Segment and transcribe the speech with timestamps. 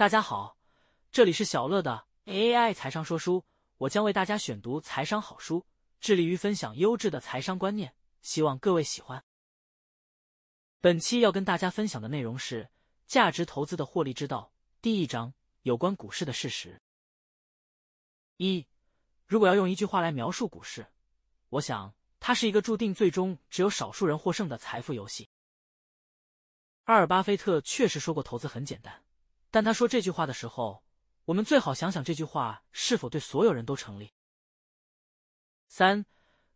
[0.00, 0.56] 大家好，
[1.12, 3.44] 这里是小乐的 AI 财商说书，
[3.76, 5.66] 我将为大家选读财商好书，
[6.00, 9.22] 致力于分享优质的财商观念，希望各位喜欢。
[10.80, 12.70] 本期要跟大家分享的内容是
[13.06, 14.50] 价值投资的获利之道，
[14.80, 15.34] 第一章
[15.64, 16.80] 有关股市的事实。
[18.38, 18.66] 一，
[19.26, 20.86] 如果要用一句话来描述股市，
[21.50, 25.28] 我想它是一个注定最终只有少数人获胜的财富游戏。
[26.84, 29.04] 阿尔巴菲特确实说过，投资很简单。
[29.50, 30.84] 但他说这句话的时候，
[31.24, 34.12] 我们最好想想这句话是否对所有人都成立。
[35.68, 36.04] 三，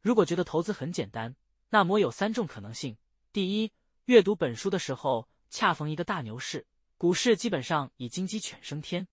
[0.00, 1.34] 如果觉得投资很简单，
[1.70, 2.98] 那么有三种可能性：
[3.32, 3.72] 第一，
[4.04, 6.66] 阅读本书的时候恰逢一个大牛市，
[6.98, 9.04] 股市基本上已经鸡犬升天；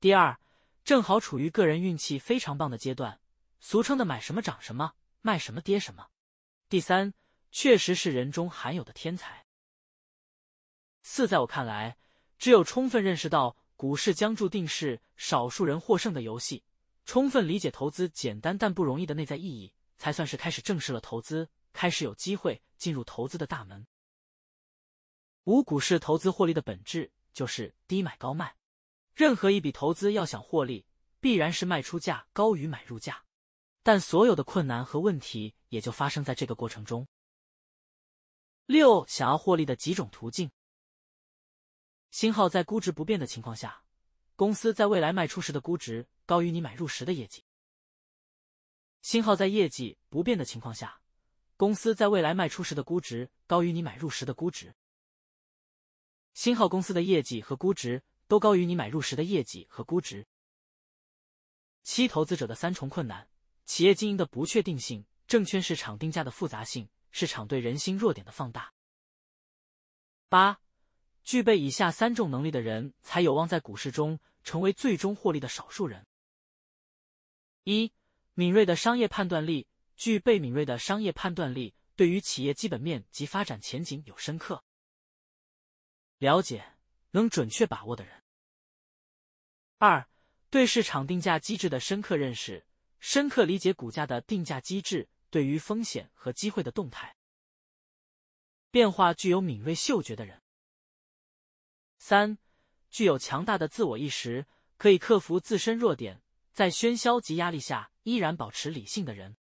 [0.00, 0.38] 第二，
[0.84, 3.20] 正好处于个人运气非常棒的阶段，
[3.60, 6.10] 俗称的买什么涨什么，卖什么跌什么；
[6.68, 7.14] 第三，
[7.50, 9.46] 确实是人中罕有的天才。
[11.02, 11.96] 四，在我看来。
[12.44, 16.62] 只有充分认识到股市将注定是少数人获胜的游戏，
[17.06, 23.86] 充分理解投资简单但不容易的内在意义，才算是开始正视了投资，开始有机会进入投资的大门。
[25.44, 28.54] 五、股市投资获利的本质就是低买高卖。
[29.14, 30.84] 任何一笔投资要想获利，
[31.20, 33.24] 必然是卖出价高于买入价，
[33.82, 37.08] 但所有的困难和问题也就发生在这个过程中。
[38.66, 40.50] 六、想要获利的几种途径。
[42.14, 43.82] 星号在估值不变的情况下，
[44.36, 47.44] 公司在未来卖出时的估值高于你买入时的业绩。
[49.02, 51.00] 星号在业绩不变的情况下，
[51.56, 54.76] 公司在未来卖出时的估值高于你买入时的估值。
[56.34, 60.24] 星号公司的业绩和估值都高于你买入时的业绩和估值。
[61.82, 63.28] 七、投资者的三重困难：
[63.64, 68.72] 企业经营的不确定性、证券市场定价的复杂性、市场对人心弱点的放大。
[70.28, 70.60] 八。
[71.24, 76.06] 具备以下三种能力的人才有望在股市中成为最终获利的少数人：
[77.64, 77.92] 一、
[78.34, 79.66] 敏锐的商业判断力。
[79.96, 84.64] 具备敏锐的商业判断力，对于企业基本面及发展前景有深刻
[86.18, 86.74] 了解，
[87.12, 88.24] 能准确把握的人。
[89.78, 90.08] 二、
[90.50, 92.66] 对市场定价机制的深刻认识，
[92.98, 97.14] 深刻理解股价的定价机制对于风险和机会的动态
[98.72, 100.42] 变化具有敏锐嗅觉的人。
[102.06, 102.36] 三，
[102.90, 104.44] 具有强大的自我意识，
[104.76, 106.22] 可以克服自身弱点，
[106.52, 109.38] 在喧嚣及压力下依然保持理性的人。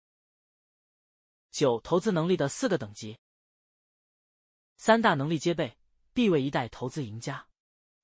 [1.50, 3.18] 九，投资能力的四个等级，
[4.78, 5.76] 三大能力皆备，
[6.14, 7.48] 必为一代投资赢家。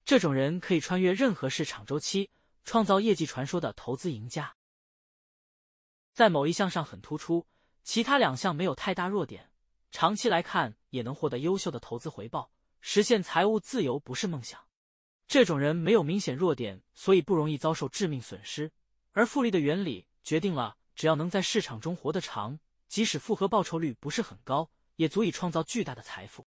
[0.03, 2.31] 这种人可以穿越任何市场周期，
[2.63, 4.55] 创造业绩传说的投资赢家。
[6.13, 7.45] 在某一项上很突出，
[7.83, 9.51] 其他两项没有太大弱点，
[9.91, 12.51] 长期来看也能获得优秀的投资回报。
[12.79, 14.59] 实现财务自由不是梦想，
[15.27, 18.71] 这种人没有明显弱点，所以不容易遭受致命损失。
[19.11, 26.47] 而复利的原理决定了，只要能在市场中活得长，即使复合报酬率不是很高，也足以创造巨大的财富。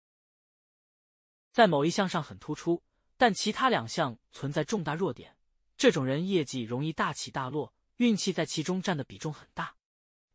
[1.51, 2.83] 在某一项上很突出，
[3.17, 5.37] 但其他两项存在重大弱点，
[5.75, 9.75] 这种人业绩容易大起大落，运气在其中占的比重很大。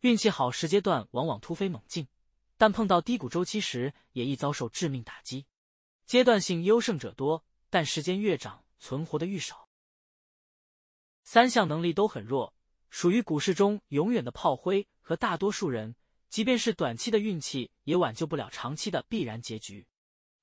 [0.01, 2.09] 运气好时阶段往往突飞猛进，
[2.57, 5.47] 但碰到低谷周期时也易遭受致命打击。
[6.13, 9.71] 阶段性优胜者多，但时间越长，存活的愈少。
[11.23, 12.53] 三项能力都很弱，
[12.91, 15.97] 属于股市中永远的炮灰，和大多数人，
[16.29, 19.89] 即便是短期的运气，也挽救不了长期的必然结局。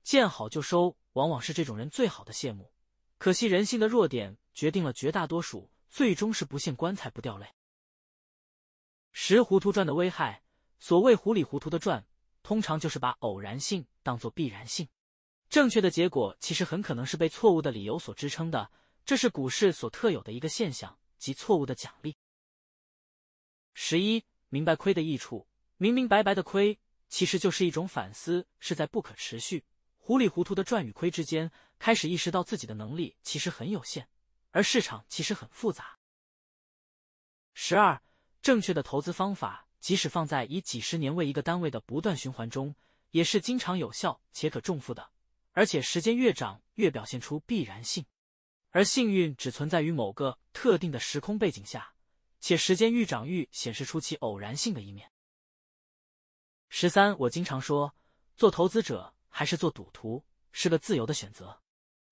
[0.01, 2.73] 见好就收，往往是这种人最好的谢幕。
[3.19, 7.45] 可惜人性的弱点，决定了绝大多数最终是不见棺材不掉泪。
[9.11, 10.41] 十糊涂赚的危害，
[10.79, 12.07] 所谓糊里糊涂的赚，
[12.41, 14.89] 通常就是把偶然性当做必然性。
[15.49, 18.71] 正确的结果其实很可能是被错误的理由所支撑的，
[19.03, 22.15] 这是股市所特有的一个现象，即错误的奖励。
[23.73, 29.65] 十一，明白亏的益处，明明白白的亏，其实就是一种反思，是在不可持续、
[29.97, 34.07] 糊里糊涂的赚与亏之间，开始意识到自己的能力其实很有限，
[34.51, 35.97] 而市场其实很复杂。
[37.55, 37.99] 十二，
[38.43, 42.75] 正确的投资方法，即使放在以几十年为一个单位的不断循环中，
[43.09, 45.09] 也是经常有效且可重复的。
[45.59, 48.05] 而且时间越长，越表现出必然性，
[48.69, 51.95] 而幸运只存在于某个特定的时空背景下，
[52.39, 55.11] 且时间愈长愈显示出其偶然性的一面。
[56.69, 57.93] 十三，我经常说，
[58.37, 60.23] 做投资者还是做赌徒
[60.53, 61.61] 是个自由的选择。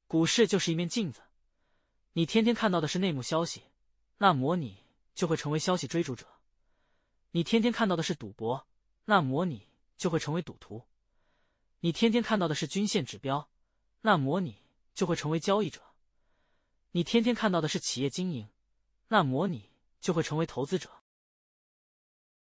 [0.07, 1.21] 股市就是一面镜子，
[2.11, 3.63] 你天天看到的是内幕消息，
[4.17, 4.83] 那模拟
[5.15, 6.25] 就会成为消息追逐者；
[7.31, 8.67] 你天天看到的是赌博，
[9.05, 10.85] 那模拟就会成为赌徒。
[11.81, 13.49] 你天天看到的是均线指标，
[14.01, 14.63] 那模拟
[14.93, 15.79] 就会成为交易者；
[16.91, 18.49] 你天天看到的是企业经营，
[19.09, 20.89] 那模拟就会成为投资者。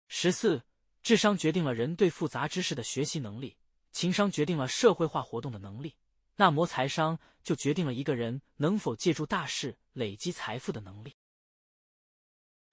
[0.07, 0.63] 十四，
[1.01, 3.57] 智商决定了人对复杂知识的学习能力，
[3.91, 5.95] 情商决定了社会化活动的能力，
[6.35, 11.15] 那么财商就决定了一个人能否借助大势累积财富的能力。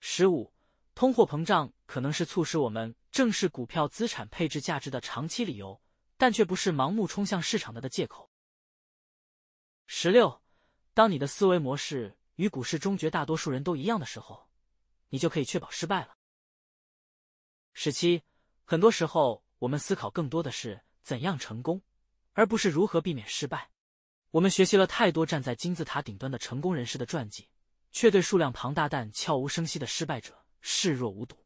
[0.01, 0.53] 十五，
[0.95, 5.81] 通货膨胀可能是促使我们正视股票资产配置价值的长期理由，
[6.23, 8.31] 但却不是盲目冲向市场的的借口。
[9.87, 10.41] 十六，
[10.95, 14.49] 当你的思维模式与股市中绝大多数人都一样的时候，
[15.09, 16.15] 你就可以确保失败了。
[17.73, 18.23] 十七，
[18.63, 21.83] 很多时候我们思考更多的是怎样成功，
[22.35, 23.73] 而不是如何避免失败。
[24.31, 27.49] 我们学习了太多站在金字塔顶端的成功人士的传记，
[27.91, 31.45] 却对数量庞大但悄无声息的失败者视若无睹。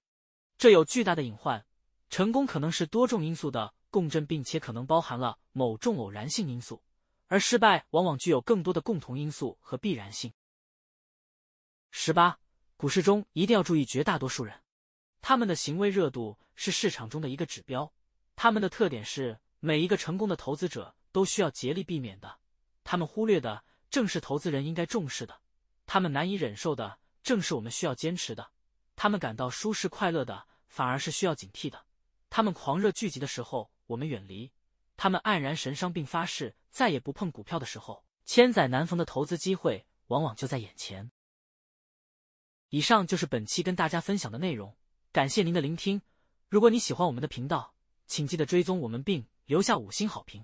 [0.59, 1.65] 这有巨大的隐患。
[2.09, 6.83] 成功可能是多种因素的共振，并且可能包含了某种偶然性因素，
[7.29, 10.31] 而失败往往具有更多的共同因素和必然性。
[11.91, 12.39] 十八，
[12.77, 14.55] 股市中一定要注意绝大多数人。
[15.23, 17.91] 他们的行为热度是市场中的一个指标，
[18.35, 22.39] 他们的特点是每一个成功的投资者都需要竭力避免的，
[22.85, 25.41] 他们忽略的正是投资人应该重视的，
[25.87, 28.51] 他们难以忍受的正是我们需要坚持的，
[28.95, 31.87] 他们感到舒适快乐的反而是需要警惕的，
[32.29, 34.53] 他们狂热聚集的时候我们远离，
[34.97, 41.11] 他们黯然神伤并发誓再也不碰股票的时候，千载难逢的投资机会往往就在眼前。
[42.71, 44.77] 以上就是本期跟大家分享的内容。
[45.13, 46.03] 感谢您的聆听，
[46.49, 47.75] 如果你喜欢我们的频道，
[48.07, 50.35] 请记得追踪我们并留下五星好评。